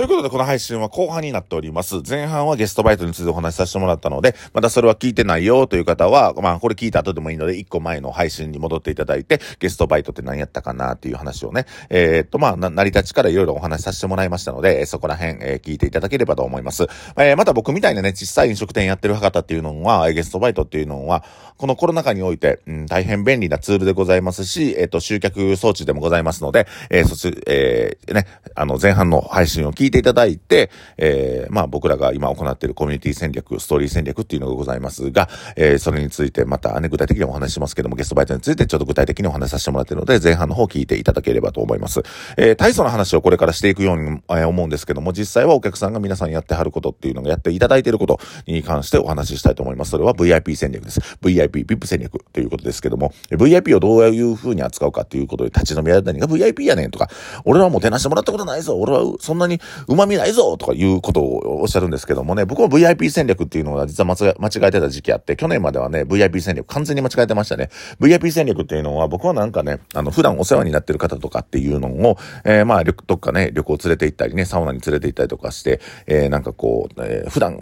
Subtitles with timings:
[0.00, 1.96] ということで、この配信は後半になっております。
[2.08, 16.84] 前半はゲストバイトについてお話しさせてもらったので、まだそれは聞いてないよという方は、まあ、これ聞いた後でもいいので、一個前の配信に戻っていただいて、ゲストバイトって何やったかなっていう話をね、えー、っと、まあ、成り立ちからいろいろお話しさせてもらいましたので、そこら辺、えー、聞いていただければと思います。
[17.18, 21.24] えー、また僕みたいなね、小さい飲食店やってる方っていうのは、ゲストバイトっていうのは、
[21.58, 42.02] このコロナ禍において、うん、大変便利なツールでございますし、えっ、と、集客装置でもございますので、えー、そち、えー、ね、あの、前半の配信を聞いていただいて、えー、まあ僕らが今行っているコミュニティ戦略、ストーリー戦略っていうのがございますが、えー、それについてまたね、具体的にお話しますけども、ゲストバイトについてちょっと具体的にお話しさせてもらっているので、前半の方聞いていただければと思います。
[42.36, 49.90] えー、体操の話をこれからしていくように、えー、思うんですけども、実際はお客さんが皆さんやってはることっていうのがやっていただいていることに関してお話ししたいと思います。
[49.90, 51.00] それは VIP 戦略です。
[51.22, 57.08] VIP、VIP 戦略ということですけども、VIP をどういう風に扱うかっていうことで立ち飲みや何が VIP やねんとか、
[57.44, 67.70] 俺はもう手なしてもらったことないぞ、俺はそんなに旨味ないぞとかいうことをおっしゃるんですけどもね、僕は VIP 戦略っていうのは実は間違えてた時期あって、去年まではね、VIP 戦略完全に間違えてましたね。
[68.00, 77.58] VIP 戦略っていうのは僕はなんかね、あの、普段お世話になってる方とかっていうのを、えー、まあ、どっかね、旅行連れて行ったりね、サウナに連れて行ったりとかして、えー、なんかこう、えー、普段、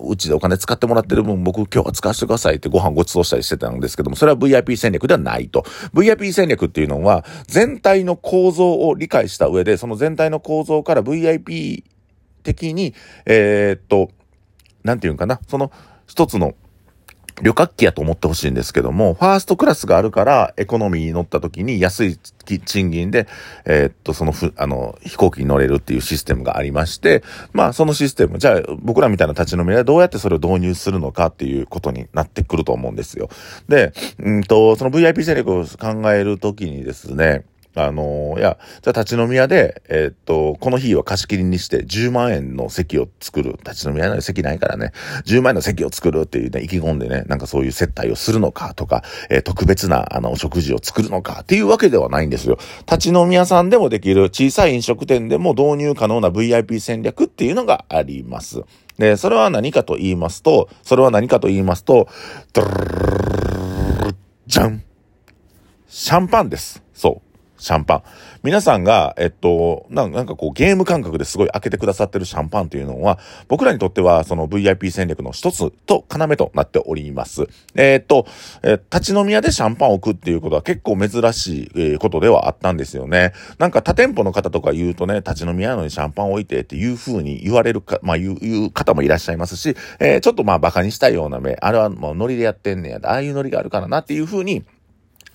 [0.00, 5.62] うちでお金使ってもらってる分、僕今日は使わせてくださいってご飯ご馳走したりしてたんですけども、それは VIP 戦略ではないと。
[5.94, 11.84] VIP 戦略っていうのは、全体の構造を理解した上で、その全体の構造から VIP IP
[12.42, 12.94] 的に、
[13.26, 14.10] えー、っと、
[14.84, 15.70] なんていうんかな、その
[16.06, 16.54] 一つの
[17.40, 23.26] 旅客機やと思ってほしいんですけども、ファーストクラスがあるから、エコノミーに乗った時に安い賃金で、
[23.64, 33.30] えー、っと、そのふ、あの、飛行機に乗れるっていうシステムがありまして、まあ、そのシステム、じゃあ、僕らみたいな立ち飲みでどうやってそれを導入するのかっていうことになってくると思うんですよ。
[33.68, 37.44] で、うんと、その VIP 戦略を考えるときにですね、
[37.74, 43.52] あのー、いや、じゃあ立ち飲み屋で、えー、っと、この日は貸し切りにして10万円の席を作る。
[43.64, 44.92] 立ち飲み屋の席ないからね、
[45.24, 52.58] 10万円の席を作るっていうね、意気込んでね、なんかそういう接待をするのかとか、えー、特別な、あの、お食事を作るのかっていうわけではないんですよ。
[52.86, 58.62] 立ち飲み屋さんでもできる小さい飲食店でも導入可能な VIP 戦略っていうのがあります。
[58.98, 62.08] で、それは何かと言いますと、それは何かと言いますと、
[62.52, 62.68] ドル
[64.46, 64.82] じゃん
[65.88, 66.82] シャンパンです。
[66.94, 67.31] そう。
[67.62, 68.02] シャンパン。
[68.42, 77.46] 皆さんが、えっと、なんかこうゲーム感覚ですごい開けてくださってるシャンパンというのは、僕らにとってはその VIP 戦略の一つと要となっております。
[77.76, 78.26] えー、っと、
[78.64, 83.32] えー、立ち飲み屋でシャンパンを置くっていうことは結構珍しい、え、ことではあったんですよね。
[83.58, 94.64] なんか他店舗の方とか言うとね、立ち飲み屋のにシャンパン置いてっていう風に言われるか、まあ言う言う方もいらっしゃいますし、え、ちょっとまあ馬鹿にしたような目、あれはもうノリでやってんねや、ああいうノリがあるからなっていう風に、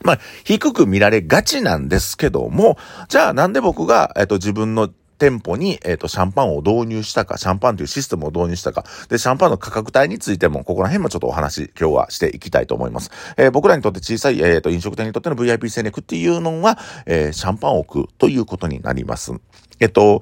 [0.08, 2.78] まあ、低く見られがちなんですけども、
[3.10, 13.12] じゃあなんで僕が、えっと、自分の店舗に、えっ、と、シャンパンを導入したか、シャンパンというシステムを導入したか、で、シャンパンの価格帯についても、ここら辺もちょっとお話、今日はしていきたいと思います。
[13.36, 19.34] えー、僕らにとって小さい、えっ、と、飲食店にとっての VIP 戦略っていうのは、え、シャンパンを置くということになります。
[19.80, 20.22] えっと、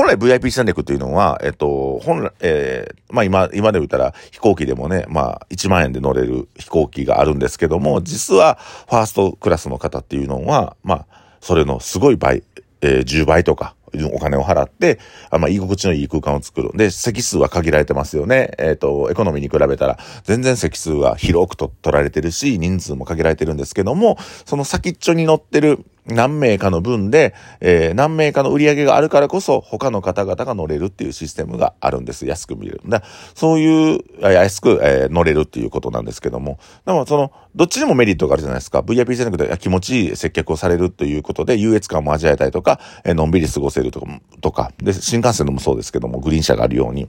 [0.00, 8.54] 本来 VIP 戦略というのは、えっと、本来、えー、まあ今、今で言ったら飛行機でもね、まあ1万円で乗れる飛行機があるんですけども、実は
[8.88, 11.06] ファーストクラスの方っていうのは、まあ、
[11.42, 12.42] それのすごい倍、
[12.80, 13.74] えー、10倍とか、
[14.14, 16.70] お金を払って、あまあ、居心地のいい空間を作る。
[16.74, 18.52] で、席数は限られてますよね。
[18.56, 32.26] えっ、ー、と、エコノミーに比べたら、全然席数は広くと取られてるし、人数も限られてるんですけども、その先っちょに乗ってる何名かの分で、えー、何名かの売り上げがあるからこそ、他の方々が乗れるっていうシステムがあるんです。
[32.26, 32.82] 安く見れる。
[32.86, 33.02] だ
[33.34, 36.58] そういう、安く、えー、乗れるっていうことなんですけども。
[36.86, 38.80] でも、その、どっちにもメリットがあるじゃないですか。
[38.80, 44.06] VIP 戦略で気持ちいい接客をされるということで、優越感も味わえたりとか、えー、のんびり過ごせるとか、
[44.40, 47.08] とか、で、新幹線でもそうですけども、グリーン車があるように。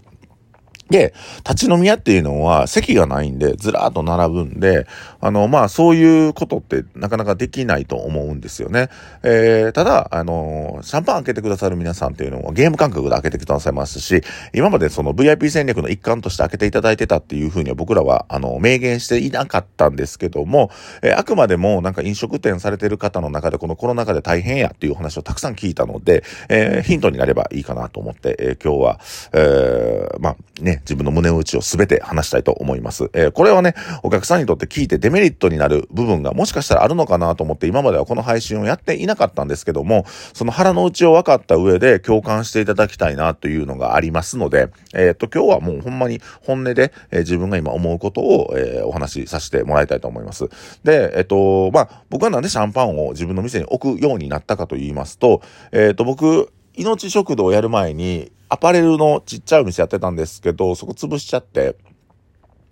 [0.92, 1.14] で、
[1.48, 4.86] 立ち飲み屋っていうのは席がないんで、ずらーっと並ぶんで、
[5.22, 8.90] あの、まあ、そういうことってなかなかできないと思うんですよね。
[9.24, 14.24] えー、ただ、あの、シャンパン開けてくださる皆さんっていうのはゲーム感覚で開けてくださいますし、
[14.54, 29.00] 今までその VIP 戦略の一環として開けていただいてたっていうふうには僕らは、あの、明言していなかったんですけども、えー、あくまでもなんか飲食店されてる方の中でこのコロナ禍で大変やっていう話をたくさん聞いたので、えー、ヒントになればいいかなと思って、えー、今日は、
[29.34, 33.10] えー、まあ、ね、自分の胸打ちをすべて話したいと思います。
[33.14, 50.50] えー、これはね、お客さんにとって聞いてデメリットになる部分がもしかしたらあるのかなと思って今まではこの配信をやっていなかったんですけども、その腹の内を分かった上で共感していただきたいなというのがありますので、えっ、と、今日はもうほんまに本音で、えー、自分が今思うことを、えー、お話しさせてもらいたいと思います。
[50.84, 55.42] で、えっ、と、まあ、僕はなんでシャンパンを自分の店に置くようになったかと言いますと、
[55.72, 61.76] えっ、と、僕、命食堂をやる前に、アパレルのちっちゃいお店やってたんですけど、そこ潰しちゃって、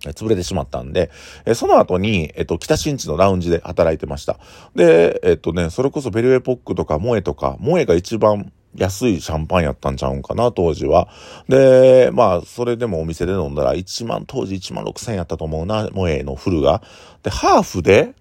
[0.02, 1.12] 潰れてしまったんで、
[1.46, 4.40] えその後に、えっと、北新地のラウンジで働いてました。
[4.76, 11.10] で、えっとね、それこそベルエポックとかモエとか、モエが一番安いシャンパンやったんちゃうんかな、当時は。
[11.48, 16.82] で、まあ、それでもお店で飲んだら1万、当時1万6千円やったと思うな、モエのフルが。
[17.24, 18.14] で、ハーフで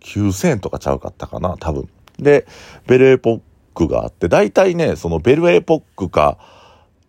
[0.00, 1.88] 9円とかちゃうかったかな、多分。
[2.18, 2.46] で、
[2.86, 3.40] ベルエポッ
[3.74, 6.38] クがあって、大体ね、そのベルエポックか、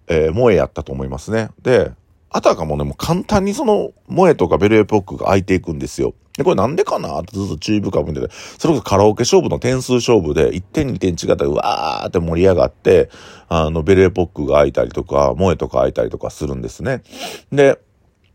[0.07, 1.49] えー、モエやったと思いますね。
[1.61, 1.91] で、
[2.31, 6.13] あたかもね、もう簡単にその、萌えとかベルエポックが空いていくんですよ。
[6.37, 7.19] で、これなんでかな？
[7.19, 13.09] ってずっと注意深く見てて、それこそカラオケ勝負の点数勝負で、1点2点違ったら、うわーって盛り上がって、
[13.49, 17.01] あの、ベルエポックが空いたりとか、萌えとか空いたりとかするんですね。
[17.51, 17.79] で、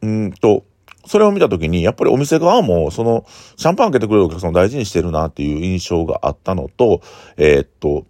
[0.02, 0.64] うんと、
[1.06, 3.25] それを見たときに、やっぱりお店側も、その、
[3.56, 7.00] シャンパン開けてくれるお客さんを大事にしてるなっていう印象があったのと、
[7.37, 8.06] えー、っと、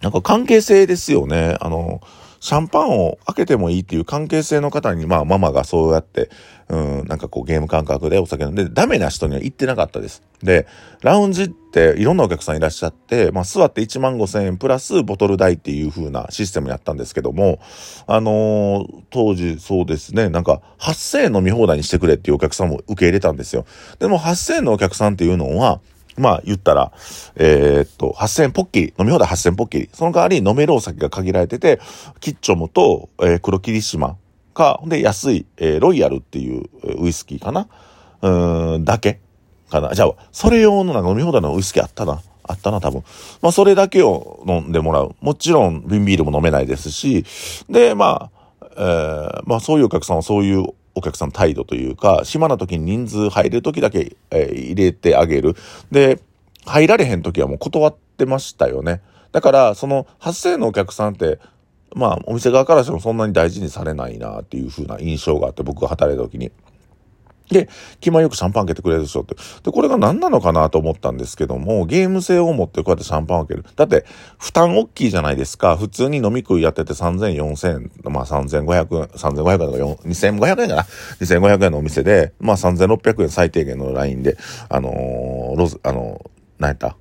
[0.00, 1.56] なんか関係性ですよね。
[1.60, 2.00] あの、
[2.40, 6.30] シャンパンを開けてもいいっていう関係性の方に、まあママがそうやって、
[6.70, 10.22] うん、なんかこうゲーム感覚でお酒飲んで、ダメな人には行ってなかったです。
[10.42, 10.66] で、
[11.02, 17.60] ラウンジっていろんなお客さんいらっしゃって、まあ座って1万5千円プラスボトル代っていう風なシステムやったんですけども、
[18.06, 23.66] あのー、当時そうですね、なんか8000円飲み放題にしてくれっていうお客さんも受け入れたんですよ。
[23.98, 25.82] でも8000円のお客さんっていうのは、
[26.20, 26.92] まあ言ったら、
[27.34, 29.90] えー、っと、8000ポッキリ、飲み放題8000ポッキリ。
[29.92, 31.80] その代わり飲めるお酒が限られてて、
[32.20, 34.16] キッチョムと、えー、黒霧島
[34.54, 36.68] か、ほんで安い、えー、ロイヤルっていう
[37.02, 37.66] ウイスキーかな？
[38.22, 39.20] うん、だけ
[39.70, 39.94] かな。
[39.94, 42.20] じゃあ、それ用のなんか飲み放題のウイスキーあったな。
[42.42, 43.04] あったな、多分。
[43.42, 45.14] まあ、それだけを飲んでもらう。
[45.20, 47.24] もちろん、瓶ビールも飲めないですし、
[47.68, 48.30] で、ま
[48.60, 50.66] あ、えー、まあ、そういうお客さんはそういう
[51.00, 55.56] お客さん態度というか、暇な時に人数入れる時だけ、えー、入れてあげる。
[55.90, 56.20] で、
[56.64, 59.02] 入られへん時はもう断ってましたよね。
[59.32, 61.38] だから、その8000円のお客さんって、
[61.94, 66.52] まあ、お店側からしてもそんなに大事にされないなっていう風な印象があって、僕が働いた時に。
[67.50, 67.68] で、
[68.00, 69.34] 気前よくシャンパン開けてくれるでしょって。
[69.64, 73.68] で、これが何なのかなと思ったんですけども、ゲーム性を持ってこうやってシャンパン開ける。
[73.76, 74.04] だって、
[74.38, 75.76] 負担大きいじゃないですか。
[75.76, 80.82] 普通に飲み食いやってて3000、4000、まあ3500円、3500円とか2500円かな。
[81.20, 84.36] 2500円のお店で、まあ3600円最低限のラインで、
[84.68, 86.96] あのー、ロズ、あのー、何やった？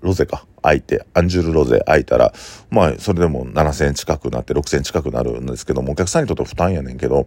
[0.00, 0.46] ロゼか。
[0.62, 2.32] 開いて、アンジュルロゼ開いたら、
[2.70, 7.26] まあ、それでも7000円近くなって、6000円近くなるんですけども、お客さんにとって負担やねんけど、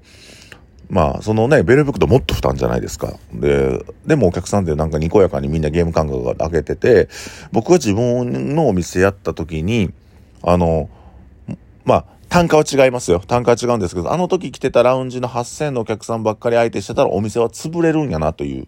[0.90, 3.16] まあ、そのね、ベルブックともっと負担じゃないですか。
[3.34, 7.10] で、でもお客さんでなんかにこやかにみんなゲーム感覚が開けてて、
[7.52, 9.92] 僕が自分のお店やった時に、
[10.44, 10.90] あの、
[11.86, 13.20] まあ、単価は違いますよ。
[13.20, 18.68] 単価は違うんですけど、あの時来てたラウンジの8000のお客さんばっかり相手してたらお店は潰れるんやなという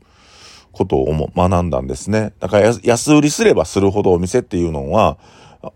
[0.72, 2.34] ことを学んだんですね。
[2.40, 5.18] だから安売りすればするほどお店っていうのは、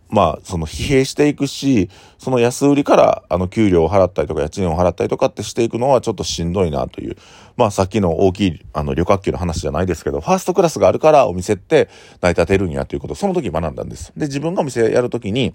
[0.10, 7.18] まあ、その疲弊していくし、その安売りから、あの、給料を払ったりとか、家賃を払ったりとかってしていくのはちょっとしんどいなという。
[7.58, 11.90] まあ、さっきの大きい、あの、旅客機の話じゃないですけど、ファーストクラスがあるからお店って
[12.22, 14.14] 成り立てるんやということを、その時学んだんです。
[14.16, 15.54] で、自分がお店やるときに、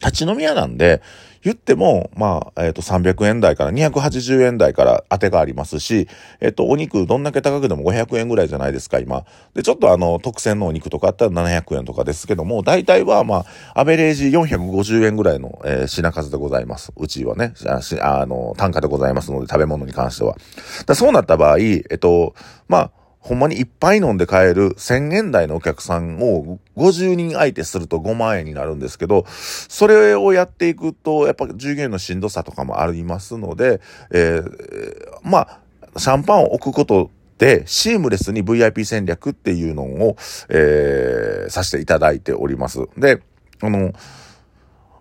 [0.00, 1.02] 立ち飲み屋なんで、
[1.46, 6.08] 言っても、まあ、えっ、ー、と、300円台から280円台から当てがありますし、
[6.40, 9.24] えっ、ー、と、お肉どんだけ高くても500円ぐらいじゃないですか、今。
[9.54, 13.44] で、ちょっとあの、特選のお肉とかあったら700円とかですけども、大体は、ま
[13.74, 16.92] あ、アベレージ450円ぐらいの、えー、品数でございます。
[16.96, 17.54] うちはね、
[18.00, 20.36] ああの、単価でございますので、食べ物に関しては。
[20.84, 22.34] だそうなった場合、えっと、
[22.66, 22.90] まあ、
[23.26, 33.80] ほんまにいっぱい飲んで帰る1000円台のお客さんを50人相手すると5万円になるんですけど、それをやっていくと、やっぱ従業員のしんどさとかもありますので、
[34.12, 35.60] えー、まあ、
[35.98, 40.16] シャンパンを置くことで、シームレスに VIP 戦略っていうのを、
[40.48, 42.86] えー、させていただいております。
[42.96, 43.20] で、
[43.60, 43.92] あの、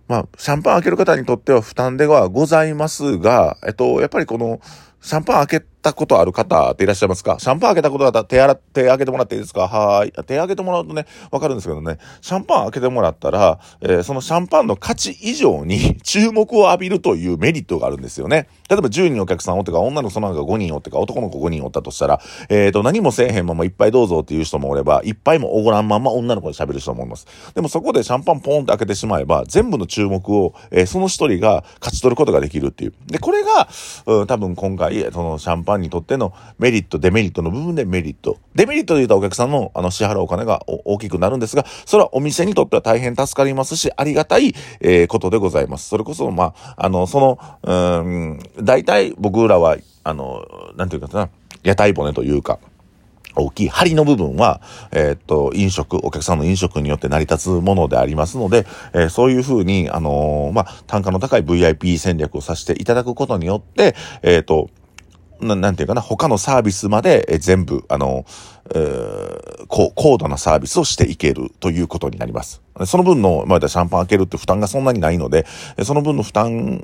[0.08, 4.60] まあ、シャンパン開ける方にとっては負担ではございますが、えっと、やっぱりこの、
[5.02, 7.38] シャンパン開けてたことある方っていらっしゃいますか？
[7.40, 9.68] シャンパン開けたことあったら手洗って、開けてもらっていいですか？
[9.68, 10.12] はい。
[10.12, 18.48] 手開けてもらうとね、わかるんですけどね、シャンパン開けてもらったら、えー、そのシャンパンの価値以上に 注目を浴びるというメリットがあるんですよね。
[18.70, 27.28] 例えば10人お客さんおってか、女の子その中が5人おってか、男の子5人おったとしたら、えっ、ー、と、何もせえへんままいっぱいどうぞっていう人もおれば、いっぱいもおごらんまま女の子で喋る人もいます。
[27.54, 32.94] でもそこでシャンパンポンって開けてしまえば、全部の注目を、えー、その一人が勝ち取ることができるっていう。
[33.08, 33.68] で、これが、
[34.08, 38.38] うん、多分今回、そのシャンパンにとってのメリット、デメリットの部分でメリット。
[38.54, 45.90] デメリットで言うとお客さんのあの支払うお金が大きくなるんですが、それはお店にとっては大変助かりますし、ありがたい、えー、ことでございます。
[45.90, 51.30] それこそ、まあ、あの、その、うん、大体僕らは、あの、なんていうかな、
[51.64, 52.60] 屋台骨というか、
[53.36, 64.70] 大きい針の部分は、えー、っと、飲食、お客さんの飲食によって成り立つものでありますので、えー、そういうふうに、あのー、まあ、単価の高い VIP 戦略をさせていただくことによって、えっと、
[65.42, 68.26] ななんていうかな、他のサービスまで、全部、あの、
[68.74, 69.45] えー、
[69.76, 72.62] こう高度なサービスをしていけるということになります。
[72.86, 75.46] その分の、まあ、シャンパン開けるって負担がそんなにないので、
[75.84, 76.82] その分の負担、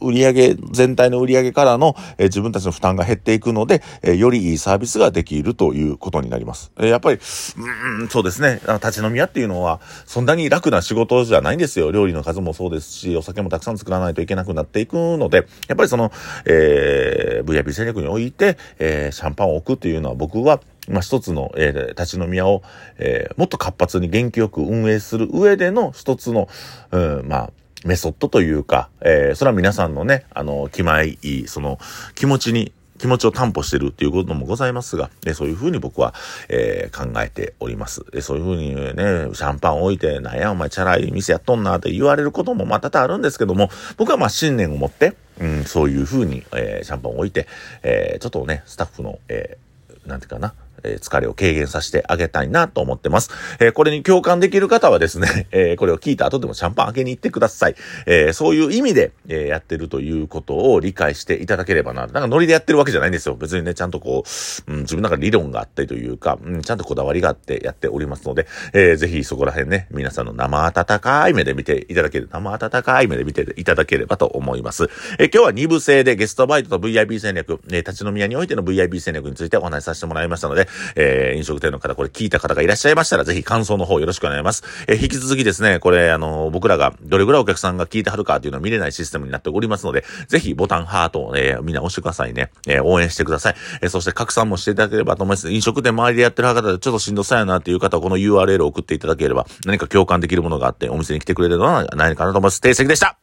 [0.00, 6.70] 売上全体の売上からの、え自分たちの負担が減っていくので、えよりいいサービスができるということになります。
[6.78, 11.90] えやっぱり、うん、そうですね、立ち飲み屋っていうのは、そんなに楽な仕事じゃないんですよ。
[11.90, 16.12] 料理の数もそうですし、お酒もたくさん作らないといけなくなっていくので、やっぱりその、
[16.46, 22.62] えー、VIP 戦略において、えー、シャンパンを置くっていうのは僕は、まあ、一つの、えー、立ち飲み屋を、
[22.98, 26.48] えー、もっと活発に元気よく運営する上での一つの、
[26.90, 27.50] うん、まあ、
[27.84, 31.78] メソッドというか、えー、それは皆さんのね、あの、気前いい、その、
[32.14, 36.14] 気持ちに、気持ちを担保してるっていうこともございますが、えそういうふうに僕は、
[36.48, 38.04] えー、考えております。
[38.12, 47.46] えそういうふうにね、シャンパン置いて、なんやお前チャラい店やっとんなって言われることもまたあるんですけども、僕はまあ信念を持って、うん、そういうふうに、えー、シャンパンを置いて、
[47.84, 53.30] えー、ちょっとね、スタッフの、えー、なんていうかな、え疲れを軽減させてあげたいなと思ってます。
[53.60, 57.74] えこれに共感できる方はですね、 えこれを聞いた後でもシャンパン開けに行ってください。
[58.06, 62.06] えそういう意味で、えやってるということを理解していただければな。
[62.06, 63.34] なんかノリでやってるわけじゃないんですよ。
[63.34, 64.24] 別にね、ちゃんとこ
[64.68, 74.88] う、うん、自分の中で理論があったりというか、うん、ちゃんとこだわりがあってやっておりますので、えー、ぜひそこら辺ね、皆さんの生温かい目で見ていただける、生温かい目で見ていただければと思います。
[75.18, 84.62] え今日は2部制でゲストバイトと VIP 戦略、え立ち飲み屋においての VIP 戦略についてお話しさせてもらいましたので、えー食店の方、これ聞いた方がいらっしゃいましたら、ぜひ感想の方よろしくお願いします。
[84.86, 92.50] えー、引き続きですね、これ、あの、僕らがどれぐらいお客さんが聞いてはるかっていうのを見れないシステムになっておりますので、ぜひボタン、ハートをね、みんな押してくださいね。
[92.66, 93.54] えー、応援してください。
[93.82, 95.50] えー、そして拡散もしていただければと思います。
[95.50, 102.60] 飲食店周りでやってる方でちょっとしんどそうやなっていう方は、この URL を送っていただければ、何か共感できるものがあって、お店に来てくれるのは何かなと思います。
[102.60, 103.18] 定石でした